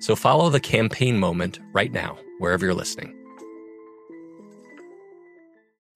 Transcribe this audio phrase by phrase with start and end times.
[0.00, 3.14] So follow the campaign moment right now, wherever you're listening.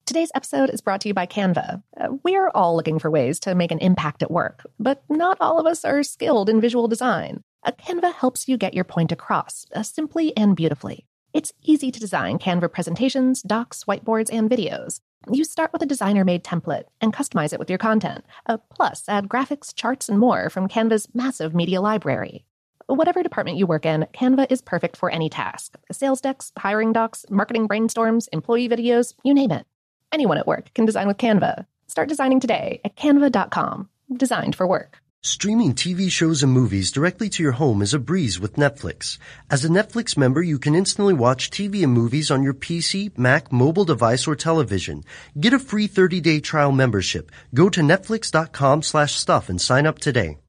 [0.05, 1.81] Today's episode is brought to you by Canva.
[1.97, 5.57] Uh, we're all looking for ways to make an impact at work, but not all
[5.57, 7.43] of us are skilled in visual design.
[7.63, 11.05] A Canva helps you get your point across uh, simply and beautifully.
[11.33, 14.99] It's easy to design Canva presentations, docs, whiteboards, and videos.
[15.31, 18.25] You start with a designer made template and customize it with your content.
[18.47, 22.43] Uh, plus, add graphics, charts, and more from Canva's massive media library.
[22.91, 27.25] Whatever department you work in, Canva is perfect for any task sales decks, hiring docs,
[27.29, 29.65] marketing brainstorms, employee videos, you name it.
[30.11, 31.65] Anyone at work can design with Canva.
[31.87, 33.87] Start designing today at canva.com.
[34.11, 34.97] Designed for work.
[35.21, 39.17] Streaming TV shows and movies directly to your home is a breeze with Netflix.
[39.49, 43.53] As a Netflix member, you can instantly watch TV and movies on your PC, Mac,
[43.53, 45.05] mobile device, or television.
[45.39, 47.31] Get a free 30-day trial membership.
[47.53, 50.39] Go to netflix.com slash stuff and sign up today.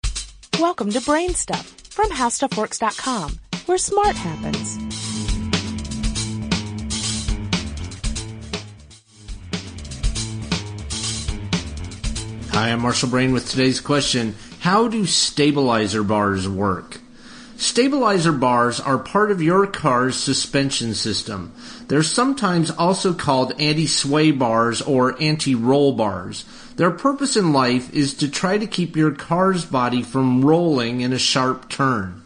[0.58, 4.78] Welcome to Brain Stuff from HowStuffWorks.com, where smart happens.
[12.52, 14.34] Hi, I'm Marshall Brain with today's question.
[14.60, 17.01] How do stabilizer bars work?
[17.72, 21.54] Stabilizer bars are part of your car's suspension system.
[21.88, 26.44] They're sometimes also called anti-sway bars or anti-roll bars.
[26.76, 31.14] Their purpose in life is to try to keep your car's body from rolling in
[31.14, 32.21] a sharp turn.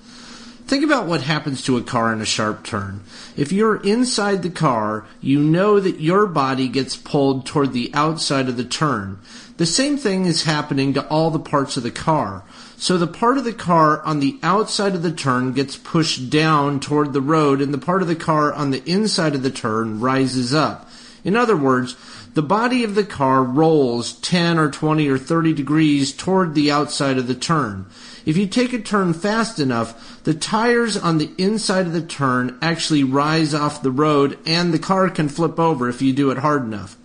[0.66, 3.02] Think about what happens to a car in a sharp turn.
[3.36, 8.48] If you're inside the car, you know that your body gets pulled toward the outside
[8.48, 9.20] of the turn.
[9.58, 12.42] The same thing is happening to all the parts of the car.
[12.76, 16.80] So the part of the car on the outside of the turn gets pushed down
[16.80, 20.00] toward the road and the part of the car on the inside of the turn
[20.00, 20.90] rises up.
[21.22, 21.96] In other words,
[22.36, 27.16] the body of the car rolls 10 or 20 or 30 degrees toward the outside
[27.16, 27.86] of the turn.
[28.26, 32.58] If you take a turn fast enough, the tires on the inside of the turn
[32.60, 36.36] actually rise off the road and the car can flip over if you do it
[36.36, 36.98] hard enough.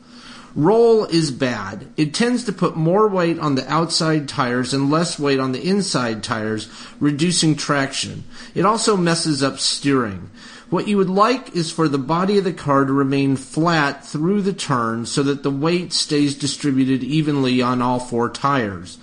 [0.53, 1.87] Roll is bad.
[1.95, 5.65] It tends to put more weight on the outside tires and less weight on the
[5.65, 6.67] inside tires,
[6.99, 8.25] reducing traction.
[8.53, 10.29] It also messes up steering.
[10.71, 14.43] What you would like is for the body of the car to remain flat through
[14.43, 18.97] the turn so that the weight stays distributed evenly on all four tires.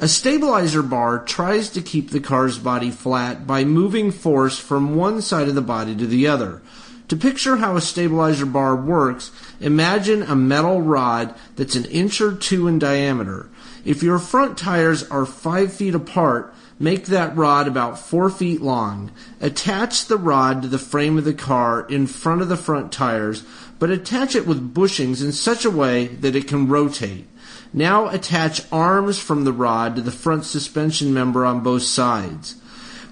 [0.00, 5.22] A stabilizer bar tries to keep the car's body flat by moving force from one
[5.22, 6.60] side of the body to the other.
[7.08, 9.30] To picture how a stabilizer bar works,
[9.60, 13.48] imagine a metal rod that's an inch or two in diameter.
[13.82, 19.10] If your front tires are five feet apart, make that rod about four feet long.
[19.40, 23.44] Attach the rod to the frame of the car in front of the front tires,
[23.78, 27.26] but attach it with bushings in such a way that it can rotate.
[27.72, 32.56] Now attach arms from the rod to the front suspension member on both sides.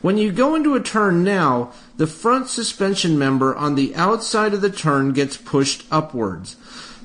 [0.03, 4.61] When you go into a turn now, the front suspension member on the outside of
[4.61, 6.57] the turn gets pushed upwards.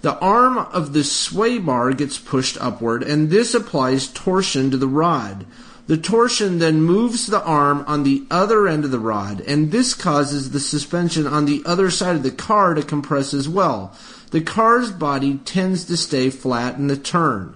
[0.01, 4.87] The arm of the sway bar gets pushed upward, and this applies torsion to the
[4.87, 5.45] rod.
[5.87, 9.93] The torsion then moves the arm on the other end of the rod, and this
[9.93, 13.95] causes the suspension on the other side of the car to compress as well.
[14.31, 17.55] The car's body tends to stay flat in the turn.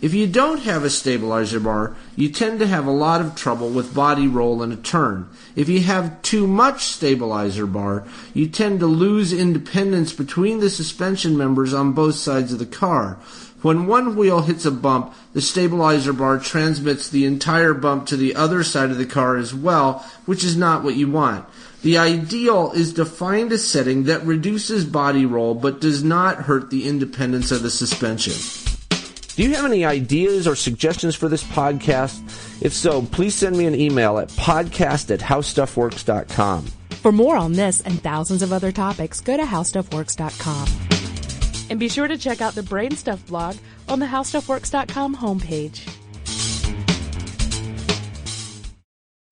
[0.00, 3.70] If you don't have a stabilizer bar, you tend to have a lot of trouble
[3.70, 5.28] with body roll in a turn.
[5.54, 11.36] If you have too much stabilizer bar, you tend to lose independence between the suspension
[11.36, 13.18] members on both sides of the car.
[13.66, 18.36] When one wheel hits a bump, the stabilizer bar transmits the entire bump to the
[18.36, 21.44] other side of the car as well, which is not what you want.
[21.82, 26.70] The ideal is to find a setting that reduces body roll but does not hurt
[26.70, 28.34] the independence of the suspension.
[29.34, 32.22] Do you have any ideas or suggestions for this podcast?
[32.62, 36.66] If so, please send me an email at podcast at howstuffworks.com.
[37.02, 40.85] For more on this and thousands of other topics, go to howstuffworks.com.
[41.70, 43.56] And be sure to check out the Brainstuff blog
[43.88, 45.96] on the HowStuffWorks.com homepage.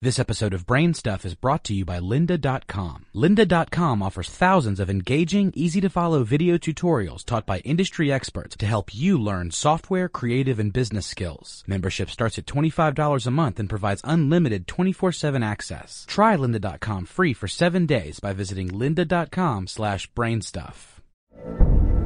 [0.05, 3.07] This episode of Brain Stuff is brought to you by Lynda.com.
[3.15, 8.67] Lynda.com offers thousands of engaging, easy to follow video tutorials taught by industry experts to
[8.67, 11.65] help you learn software, creative, and business skills.
[11.67, 16.05] Membership starts at $25 a month and provides unlimited 24 7 access.
[16.07, 20.94] Try Lynda.com free for seven days by visiting Lynda.com slash brainstuff.